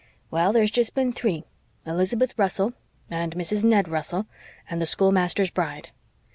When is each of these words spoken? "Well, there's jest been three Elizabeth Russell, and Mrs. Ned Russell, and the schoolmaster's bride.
"Well, 0.31 0.51
there's 0.51 0.71
jest 0.71 0.95
been 0.95 1.13
three 1.13 1.43
Elizabeth 1.85 2.33
Russell, 2.35 2.73
and 3.11 3.35
Mrs. 3.35 3.63
Ned 3.63 3.87
Russell, 3.87 4.25
and 4.67 4.81
the 4.81 4.87
schoolmaster's 4.87 5.51
bride. 5.51 5.89